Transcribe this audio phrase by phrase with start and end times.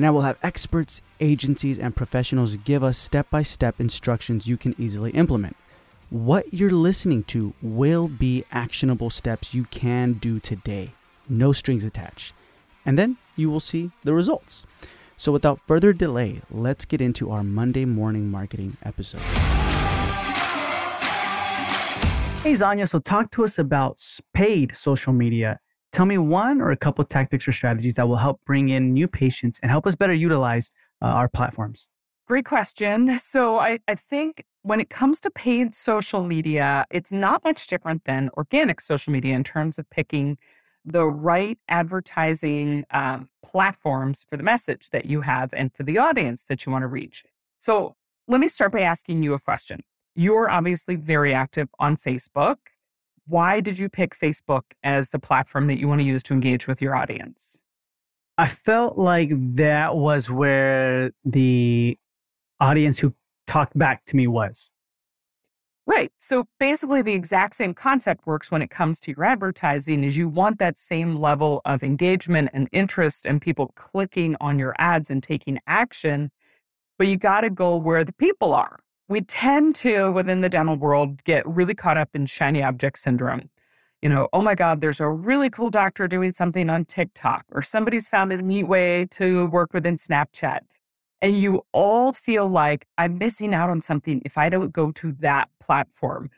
[0.00, 4.56] And I will have experts, agencies, and professionals give us step by step instructions you
[4.56, 5.58] can easily implement.
[6.08, 10.94] What you're listening to will be actionable steps you can do today,
[11.28, 12.32] no strings attached.
[12.86, 14.64] And then you will see the results.
[15.18, 19.20] So, without further delay, let's get into our Monday morning marketing episode.
[22.40, 24.00] Hey, Xana, so talk to us about
[24.32, 25.60] paid social media.
[25.92, 29.08] Tell me one or a couple tactics or strategies that will help bring in new
[29.08, 30.70] patients and help us better utilize
[31.02, 31.88] uh, our platforms.
[32.28, 33.18] Great question.
[33.18, 38.04] So, I, I think when it comes to paid social media, it's not much different
[38.04, 40.38] than organic social media in terms of picking
[40.84, 46.44] the right advertising um, platforms for the message that you have and for the audience
[46.44, 47.24] that you want to reach.
[47.58, 47.96] So
[48.28, 49.80] let me start by asking you a question.
[50.14, 52.56] You're obviously very active on Facebook.
[53.30, 56.66] Why did you pick Facebook as the platform that you want to use to engage
[56.66, 57.62] with your audience?
[58.36, 61.96] I felt like that was where the
[62.58, 63.14] audience who
[63.46, 64.72] talked back to me was.
[65.86, 66.10] Right.
[66.18, 70.02] So basically, the exact same concept works when it comes to your advertising.
[70.02, 74.74] Is you want that same level of engagement and interest and people clicking on your
[74.78, 76.32] ads and taking action,
[76.98, 78.80] but you got to go where the people are.
[79.10, 83.50] We tend to, within the dental world, get really caught up in shiny object syndrome.
[84.00, 87.60] You know, oh my God, there's a really cool doctor doing something on TikTok, or
[87.60, 90.60] somebody's found a neat way to work within Snapchat
[91.22, 95.12] and you all feel like I'm missing out on something if I don't go to
[95.20, 96.30] that platform.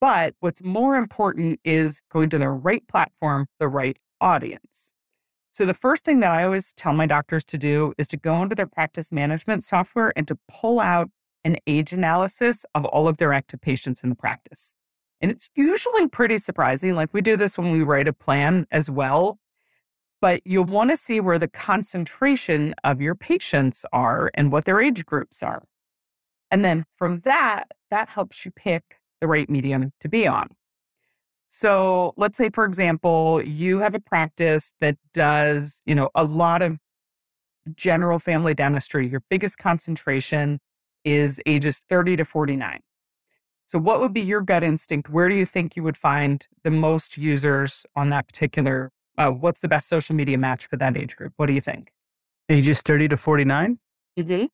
[0.00, 4.92] But what's more important is going to the right platform, the right audience.
[5.50, 8.40] So, the first thing that I always tell my doctors to do is to go
[8.42, 11.10] into their practice management software and to pull out
[11.44, 14.74] an age analysis of all of their active patients in the practice.
[15.20, 16.94] And it's usually pretty surprising.
[16.94, 19.38] Like we do this when we write a plan as well
[20.20, 24.80] but you'll want to see where the concentration of your patients are and what their
[24.80, 25.62] age groups are.
[26.50, 30.48] And then from that, that helps you pick the right medium to be on.
[31.46, 36.62] So let's say, for example, you have a practice that does, you know, a lot
[36.62, 36.78] of
[37.74, 39.08] general family dentistry.
[39.08, 40.60] Your biggest concentration
[41.08, 42.80] is ages 30 to 49.
[43.66, 45.10] So what would be your gut instinct?
[45.10, 49.60] Where do you think you would find the most users on that particular uh, what's
[49.60, 51.32] the best social media match for that age group?
[51.36, 51.92] What do you think?
[52.48, 53.78] Ages 30 to 49?
[54.18, 54.44] Mm-hmm.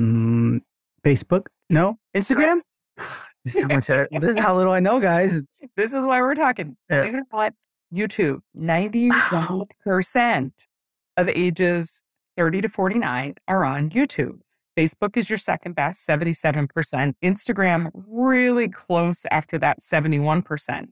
[0.00, 0.60] Mm,
[1.04, 1.46] Facebook?
[1.68, 1.98] No?
[2.16, 2.60] Instagram?
[3.44, 5.40] this, is much, this is how little I know, guys.
[5.76, 6.76] This is why we're talking.
[6.88, 7.22] Yeah.
[7.30, 7.54] What?
[7.92, 10.50] YouTube, 91%
[11.18, 12.02] of ages
[12.38, 14.38] 30 to 49 are on YouTube.
[14.76, 17.14] Facebook is your second best, 77%.
[17.22, 20.88] Instagram, really close after that, 71%.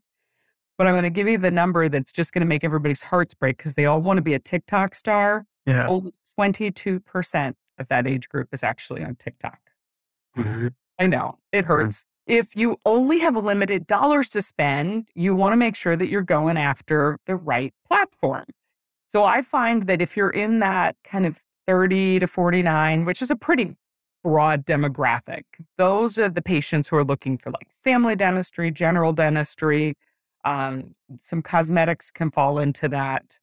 [0.76, 3.34] But I'm going to give you the number that's just going to make everybody's hearts
[3.34, 5.46] break because they all want to be a TikTok star.
[5.66, 5.86] Yeah.
[5.86, 9.58] Only 22% of that age group is actually on TikTok.
[10.36, 10.68] Mm-hmm.
[10.98, 12.06] I know it hurts.
[12.28, 12.38] Mm-hmm.
[12.38, 16.22] If you only have limited dollars to spend, you want to make sure that you're
[16.22, 18.44] going after the right platform.
[19.08, 23.31] So I find that if you're in that kind of 30 to 49, which is
[23.31, 23.76] a pretty
[24.22, 25.44] broad demographic,
[25.78, 29.94] those are the patients who are looking for like family dentistry, general dentistry,
[30.44, 33.38] um, some cosmetics can fall into that.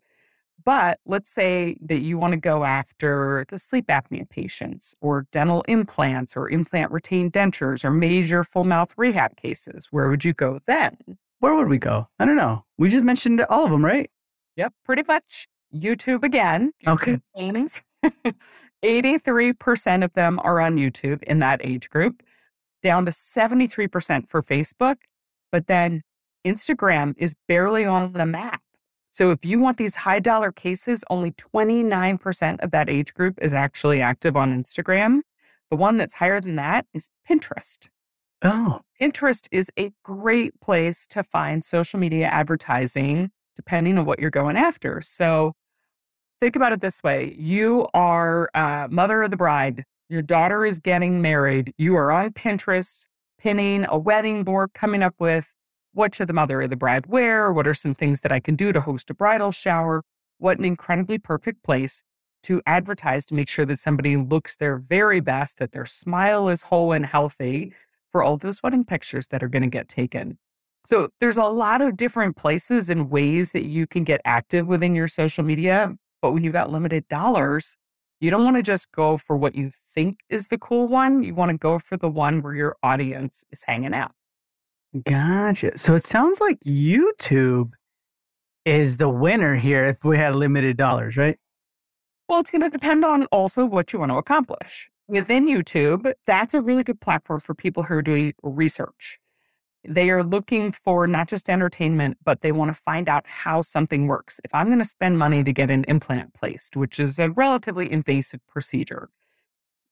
[0.64, 5.62] But let's say that you want to go after the sleep apnea patients or dental
[5.68, 9.88] implants or implant retained dentures or major full mouth rehab cases.
[9.92, 10.98] Where would you go then?
[11.40, 12.10] Where would we go?
[12.20, 12.66] I don't know.
[12.78, 14.10] We just mentioned all of them, right?
[14.58, 15.48] Yep, pretty much.
[15.74, 16.74] YouTube again.
[16.86, 17.20] YouTube okay.
[18.86, 22.24] 83% of them are on YouTube in that age group,
[22.82, 24.98] down to 73% for Facebook.
[25.52, 26.04] But then
[26.46, 28.62] Instagram is barely on the map.
[29.10, 33.54] So if you want these high dollar cases, only 29% of that age group is
[33.54, 35.22] actually active on Instagram.
[35.72, 37.90] The one that's higher than that is Pinterest.
[38.42, 38.82] Oh.
[39.02, 44.56] Pinterest is a great place to find social media advertising, depending on what you're going
[44.56, 45.02] after.
[45.02, 45.54] So
[46.40, 50.80] think about it this way you are uh, mother of the bride, your daughter is
[50.80, 53.06] getting married, you are on Pinterest
[53.40, 55.54] pinning a wedding board, coming up with
[55.94, 57.52] what should the mother of the bride wear?
[57.52, 60.04] What are some things that I can do to host a bridal shower?
[60.38, 62.04] What an incredibly perfect place
[62.44, 66.64] to advertise to make sure that somebody looks their very best, that their smile is
[66.64, 67.74] whole and healthy.
[68.12, 70.38] for all those wedding pictures that are going to get taken.
[70.86, 74.96] So there's a lot of different places and ways that you can get active within
[74.96, 75.98] your social media.
[76.22, 77.78] But when you've got limited dollars,
[78.20, 81.24] you don't want to just go for what you think is the cool one.
[81.24, 84.12] You want to go for the one where your audience is hanging out.
[85.04, 85.78] Gotcha.
[85.78, 87.72] So it sounds like YouTube
[88.66, 91.38] is the winner here if we had limited dollars, right?
[92.28, 94.90] Well, it's going to depend on also what you want to accomplish.
[95.08, 99.20] Within YouTube, that's a really good platform for people who are doing research.
[99.90, 104.06] They are looking for not just entertainment, but they want to find out how something
[104.08, 104.42] works.
[104.44, 107.90] If I'm going to spend money to get an implant placed, which is a relatively
[107.90, 109.10] invasive procedure,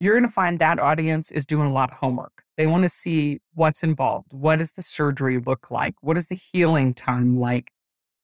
[0.01, 2.44] you're going to find that audience is doing a lot of homework.
[2.57, 4.33] They want to see what's involved.
[4.33, 5.95] What does the surgery look like?
[6.01, 7.71] What is the healing time like?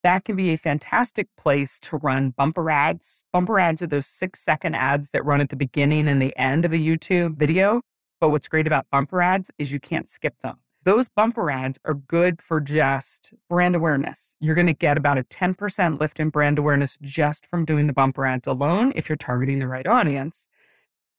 [0.03, 3.23] That can be a fantastic place to run bumper ads.
[3.31, 6.65] Bumper ads are those six second ads that run at the beginning and the end
[6.65, 7.81] of a YouTube video.
[8.19, 10.57] But what's great about bumper ads is you can't skip them.
[10.83, 14.35] Those bumper ads are good for just brand awareness.
[14.39, 17.93] You're going to get about a 10% lift in brand awareness just from doing the
[17.93, 20.47] bumper ads alone if you're targeting the right audience.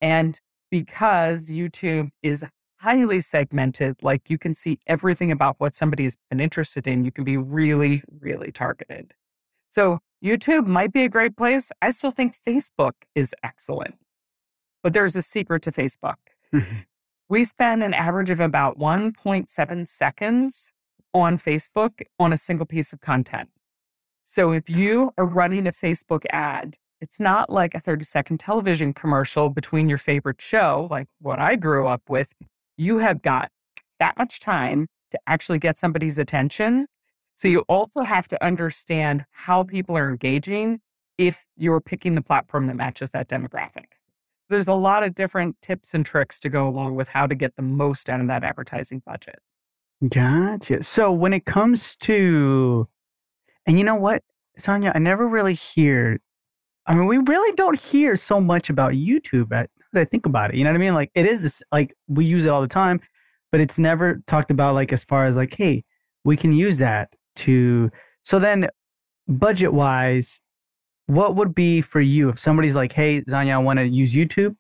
[0.01, 2.45] And because YouTube is
[2.81, 7.13] highly segmented, like you can see everything about what somebody has been interested in, you
[7.13, 9.15] can be really, really targeted.
[9.71, 11.71] So YouTube might be a great place.
[11.81, 13.95] I still think Facebook is excellent.
[14.83, 16.17] But there's a secret to Facebook.
[17.33, 20.71] we spend an average of about 1.7 seconds
[21.15, 23.49] on Facebook on a single piece of content.
[24.23, 28.93] So if you are running a Facebook ad it's not like a 30 second television
[28.93, 32.35] commercial between your favorite show, like what I grew up with.
[32.77, 33.51] You have got
[33.99, 36.87] that much time to actually get somebody's attention.
[37.35, 40.81] So you also have to understand how people are engaging
[41.17, 43.87] if you're picking the platform that matches that demographic.
[44.53, 47.57] There's a lot of different tips and tricks to go along with how to get
[47.57, 49.41] the most out of that advertising budget.
[50.09, 50.83] Gotcha.
[50.83, 52.89] So when it comes to,
[53.67, 54.23] and you know what,
[54.59, 56.19] Xana, I never really hear
[56.87, 59.53] I mean, we really don't hear so much about YouTube.
[59.53, 60.95] At, I think about it, you know what I mean?
[60.95, 63.01] Like, it is this, like, we use it all the time,
[63.51, 65.85] but it's never talked about, like, as far as, like, hey,
[66.25, 67.91] we can use that to.
[68.25, 68.69] So then,
[69.29, 70.41] budget wise,
[71.15, 74.57] what would be for you if somebody's like, hey, Xana, I want to use YouTube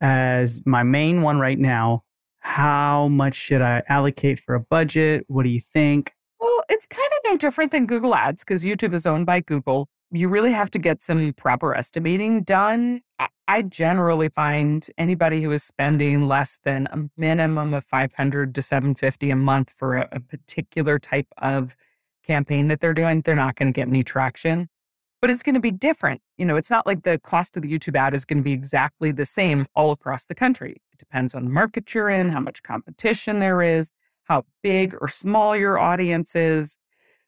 [0.00, 2.04] as my main one right now?
[2.40, 5.24] How much should I allocate for a budget?
[5.28, 6.14] What do you think?
[6.40, 9.88] Well, it's kind of no different than Google Ads because YouTube is owned by Google
[10.12, 13.02] you really have to get some proper estimating done.
[13.46, 19.30] I generally find anybody who is spending less than a minimum of 500 to 750
[19.30, 21.76] a month for a, a particular type of
[22.24, 24.68] campaign that they're doing, they're not going to get any traction.
[25.20, 26.22] But it's going to be different.
[26.38, 28.52] You know, it's not like the cost of the YouTube ad is going to be
[28.52, 30.76] exactly the same all across the country.
[30.92, 33.90] It depends on the market you're in, how much competition there is,
[34.24, 36.78] how big or small your audience is.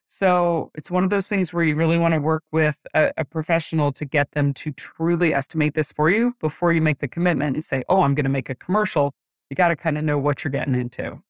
[0.07, 3.25] So it's one of those things where you really want to work with a, a,
[3.25, 7.55] professional to get them to truly estimate this for you before you make the commitment
[7.55, 9.13] and say, oh, I'm going to make a commercial.
[9.49, 11.21] You got to kind of know what you're getting into.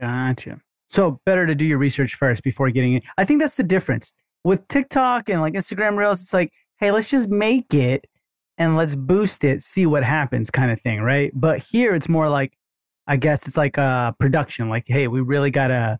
[0.00, 0.60] Gotcha.
[0.88, 3.02] So better to do your research first before getting it.
[3.18, 4.12] I think that's the difference
[4.46, 6.22] with TikTok and like Instagram Reels.
[6.22, 8.06] It's like, hey, let's just make it
[8.56, 11.32] and let's boost it, see what happens, kind of thing, right?
[11.34, 12.56] But here it's more like,
[13.08, 14.68] I guess it's like a production.
[14.68, 15.98] Like, hey, we really got to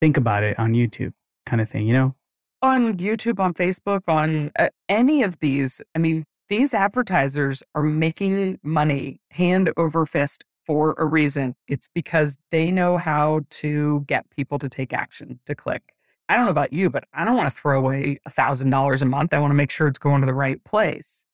[0.00, 1.12] think about it on YouTube
[1.44, 2.14] kind of thing, you know?
[2.62, 8.60] On YouTube, on Facebook, on uh, any of these, I mean, these advertisers are making
[8.62, 11.56] money hand over fist for a reason.
[11.66, 15.82] It's because they know how to get people to take action, to click.
[16.28, 19.02] I don't know about you, but I don't want to throw away a thousand dollars
[19.02, 19.32] a month.
[19.32, 21.24] I want to make sure it's going to the right place.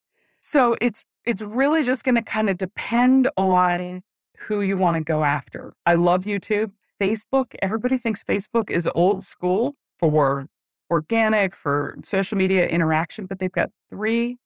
[0.41, 4.03] So it's it's really just going to kind of depend on
[4.47, 5.73] who you want to go after.
[5.85, 6.71] I love YouTube.
[7.01, 10.47] Facebook, everybody thinks Facebook is old school for
[10.89, 14.37] organic, for social media interaction, but they've got 3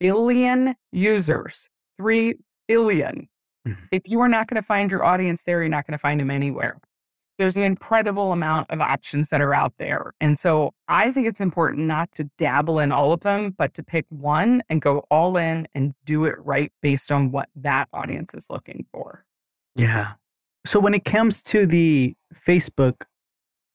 [0.00, 1.68] billion users.
[1.98, 2.34] 3
[2.66, 3.28] billion.
[3.66, 3.84] Mm-hmm.
[3.90, 6.20] If you are not going to find your audience there, you're not going to find
[6.20, 6.78] them anywhere.
[7.38, 10.12] There's an incredible amount of options that are out there.
[10.20, 13.82] And so I think it's important not to dabble in all of them, but to
[13.82, 18.34] pick one and go all in and do it right based on what that audience
[18.34, 19.24] is looking for.
[19.74, 20.12] Yeah.
[20.66, 22.14] So when it comes to the
[22.46, 23.04] Facebook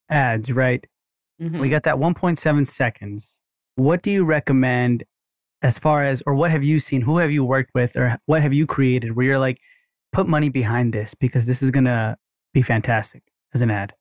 [0.10, 0.86] ads, right?
[1.42, 1.60] Mm-hmm.
[1.60, 3.40] We got that 1.7 seconds.
[3.76, 5.04] What do you recommend
[5.62, 7.02] as far as, or what have you seen?
[7.02, 9.60] Who have you worked with, or what have you created where you're like,
[10.12, 12.18] put money behind this because this is going to
[12.54, 13.24] be fantastic
[13.54, 13.94] as an ad?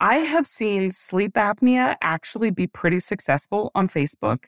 [0.00, 4.44] I have seen sleep apnea actually be pretty successful on Facebook.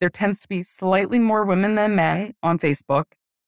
[0.00, 3.04] There tends to be slightly more women than men on Facebook.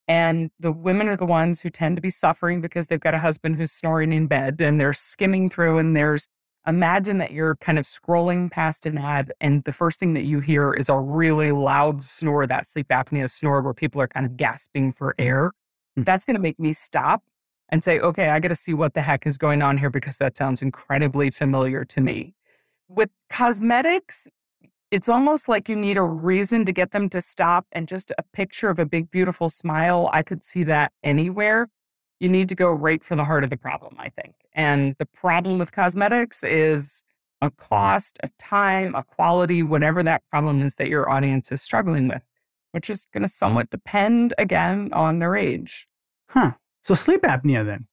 [0.07, 3.19] And the women are the ones who tend to be suffering because they've got a
[3.19, 6.29] husband who's snoring in bed and they're skimming through and there's
[6.67, 10.41] imagine that you're kind of scrolling past an ad and the first thing that you
[10.41, 14.37] hear is a really loud snore, that sleep apnea snore where people are kind of
[14.37, 15.53] gasping for air.
[15.99, 16.05] Mm.
[16.05, 17.23] That's going to make me stop
[17.68, 20.18] and say, okay, I got to see what the heck is going on here because
[20.18, 22.35] that sounds incredibly familiar to me.
[22.88, 24.28] With cosmetics,
[24.90, 28.23] it's almost like you need a reason to get them to stop and just a
[28.33, 30.09] picture of a big, beautiful smile.
[30.12, 31.68] I could see that anywhere
[32.21, 34.35] you need to go right for the heart of the problem, I think.
[34.52, 37.04] And the problem with cosmetics is
[37.42, 42.09] a cost, a time, a quality, whatever that problem is that your audience is struggling
[42.09, 42.23] with,
[42.73, 45.87] which is going to somewhat depend again on their age.
[46.30, 46.52] Huh.
[46.85, 47.87] So sleep apnea then.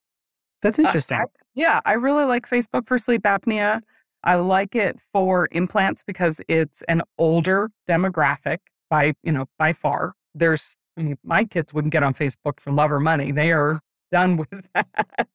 [0.60, 1.18] That's interesting.
[1.18, 3.80] Uh, I, yeah, I really like Facebook for sleep apnea.
[4.22, 8.58] I like it for implants because it's an older demographic
[8.88, 10.14] by, you know, by far.
[10.34, 13.32] There's I mean, my kids wouldn't get on Facebook for love or money.
[13.32, 13.80] They are
[14.10, 15.28] done with that.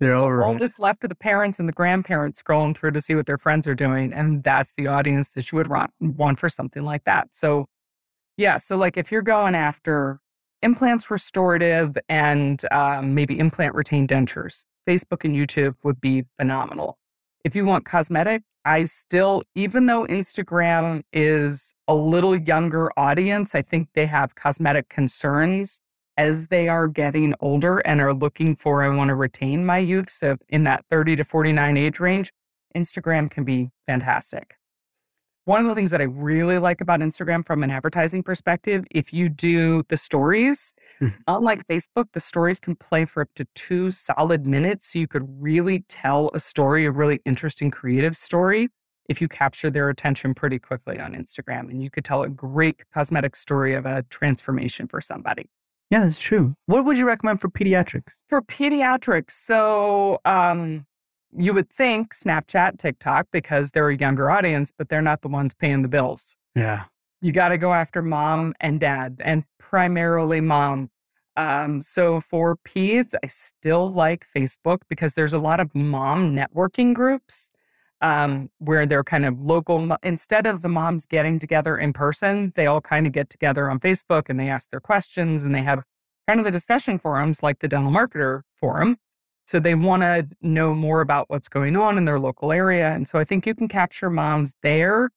[0.00, 0.42] They're over.
[0.42, 3.38] All that's left of the parents and the grandparents scrolling through to see what their
[3.38, 4.12] friends are doing.
[4.12, 7.34] And that's the audience that you would want for something like that.
[7.34, 7.66] So,
[8.36, 8.58] yeah.
[8.58, 10.20] So, like if you're going after
[10.64, 16.98] implants restorative and um, maybe implant retained dentures, Facebook and YouTube would be phenomenal.
[17.44, 23.60] If you want cosmetic, I still, even though Instagram is a little younger audience, I
[23.60, 25.80] think they have cosmetic concerns
[26.16, 30.08] as they are getting older and are looking for, I want to retain my youth.
[30.08, 32.32] So in that 30 to 49 age range,
[32.74, 34.54] Instagram can be fantastic.
[35.46, 39.12] One of the things that I really like about Instagram from an advertising perspective, if
[39.12, 41.08] you do the stories, hmm.
[41.28, 44.92] unlike Facebook, the stories can play for up to two solid minutes.
[44.92, 48.68] So you could really tell a story, a really interesting creative story,
[49.10, 51.68] if you capture their attention pretty quickly on Instagram.
[51.68, 55.50] And you could tell a great cosmetic story of a transformation for somebody.
[55.90, 56.56] Yeah, that's true.
[56.64, 58.14] What would you recommend for pediatrics?
[58.30, 60.86] For pediatrics, so um,
[61.36, 65.54] you would think Snapchat, TikTok, because they're a younger audience, but they're not the ones
[65.54, 66.36] paying the bills.
[66.54, 66.84] Yeah.
[67.20, 70.90] You got to go after mom and dad, and primarily mom.
[71.36, 76.94] Um, so for peds, I still like Facebook because there's a lot of mom networking
[76.94, 77.50] groups
[78.00, 79.96] um, where they're kind of local.
[80.02, 83.80] Instead of the moms getting together in person, they all kind of get together on
[83.80, 85.82] Facebook and they ask their questions and they have
[86.28, 88.98] kind of the discussion forums like the Dental Marketer Forum.
[89.46, 92.92] So they want to know more about what's going on in their local area.
[92.92, 95.10] And so I think you can capture moms there.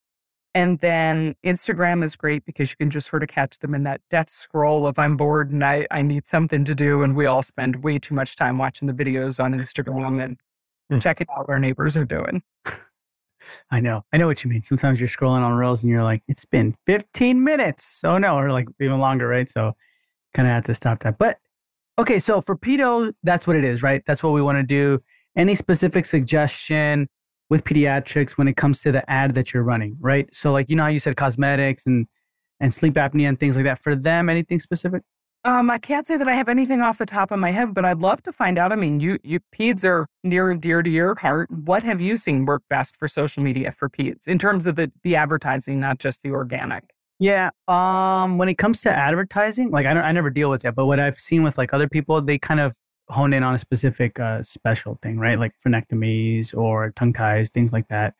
[0.54, 4.02] And then Instagram is great because you can just sort of catch them in that
[4.10, 7.04] death scroll of I'm bored and I, I need something to do.
[7.04, 10.38] And we all spend way too much time watching the videos on Instagram and
[10.92, 11.02] mm.
[11.02, 12.42] checking out what our neighbors are doing.
[13.72, 14.04] I know.
[14.12, 14.62] I know what you mean.
[14.62, 18.02] Sometimes you're scrolling on Reels and you're like, it's been 15 minutes.
[18.04, 19.48] Oh no, or like even longer, right?
[19.48, 19.74] So
[20.34, 21.18] kind of have to stop that.
[21.18, 21.40] But
[21.98, 24.04] okay, so for pedo, that's what it is, right?
[24.06, 25.02] That's what we want to do.
[25.36, 27.08] Any specific suggestion
[27.50, 30.28] with pediatrics when it comes to the ad that you're running, right?
[30.34, 32.08] So like you know how you said cosmetics and
[32.60, 33.80] and sleep apnea and things like that.
[33.80, 35.04] For them, anything specific?
[35.44, 37.86] Um, I can't say that I have anything off the top of my head, but
[37.86, 38.72] I'd love to find out.
[38.72, 41.50] I mean, you you peds are near and dear to your heart.
[41.52, 44.92] What have you seen work best for social media for peds in terms of the
[45.04, 46.86] the advertising, not just the organic?
[47.20, 47.50] Yeah.
[47.68, 50.86] Um, when it comes to advertising, like I don't, I never deal with that, but
[50.86, 52.78] what I've seen with like other people, they kind of
[53.10, 55.40] hone in on a specific uh, special thing, right?
[55.40, 58.14] Like frenectomies or tongue ties, things like that.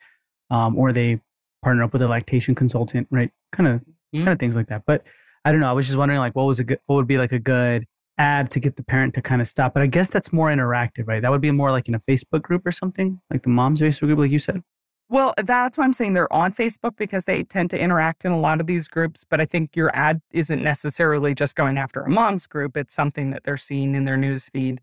[0.50, 1.20] Um, or they
[1.62, 3.30] partner up with a lactation consultant, right?
[3.52, 4.24] Kind of, mm-hmm.
[4.24, 4.82] kind of things like that.
[4.86, 5.04] But
[5.44, 5.68] I don't know.
[5.68, 7.86] I was just wondering, like, what was a good, what would be like a good
[8.16, 9.74] ad to get the parent to kind of stop?
[9.74, 11.22] But I guess that's more interactive, right?
[11.22, 14.06] That would be more like in a Facebook group or something, like the mom's Facebook
[14.06, 14.62] group, like you said.
[15.08, 18.38] Well, that's why I'm saying they're on Facebook because they tend to interact in a
[18.38, 19.24] lot of these groups.
[19.28, 22.76] But I think your ad isn't necessarily just going after a mom's group.
[22.76, 24.80] It's something that they're seeing in their news feed.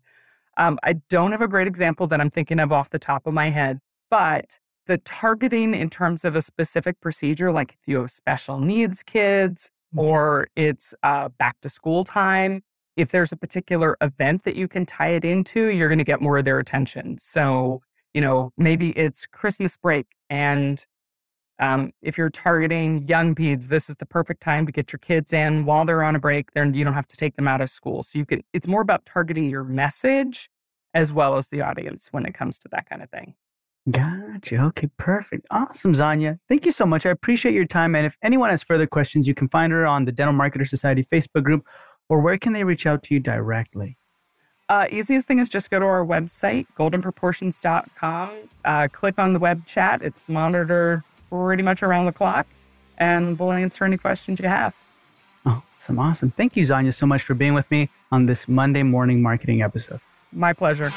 [0.56, 3.34] Um, I don't have a great example that I'm thinking of off the top of
[3.34, 3.78] my head,
[4.10, 9.02] but the targeting in terms of a specific procedure, like if you have special needs
[9.02, 10.00] kids, Mm-hmm.
[10.00, 12.62] or it's uh, back to school time.
[12.96, 16.20] If there's a particular event that you can tie it into, you're going to get
[16.20, 17.18] more of their attention.
[17.18, 17.82] So,
[18.14, 20.06] you know, maybe it's Christmas break.
[20.28, 20.84] And
[21.58, 25.32] um, if you're targeting young peds, this is the perfect time to get your kids
[25.32, 26.52] in while they're on a break.
[26.52, 28.02] Then you don't have to take them out of school.
[28.02, 30.50] So you can, it's more about targeting your message
[30.92, 33.34] as well as the audience when it comes to that kind of thing.
[33.88, 34.60] Gotcha.
[34.60, 35.46] Okay, perfect.
[35.50, 36.40] Awesome, Xana.
[36.48, 37.06] Thank you so much.
[37.06, 37.94] I appreciate your time.
[37.94, 41.04] And if anyone has further questions, you can find her on the Dental Marketer Society
[41.04, 41.64] Facebook group,
[42.08, 43.96] or where can they reach out to you directly?
[44.68, 48.30] Uh, easiest thing is just go to our website, goldenproportions.com.
[48.64, 50.02] Uh, click on the web chat.
[50.02, 52.46] It's monitored pretty much around the clock,
[52.98, 54.76] and we'll answer any questions you have.
[55.44, 55.98] Oh, Awesome.
[56.00, 56.30] Awesome.
[56.32, 60.00] Thank you, Xana, so much for being with me on this Monday morning marketing episode.
[60.32, 60.92] My pleasure.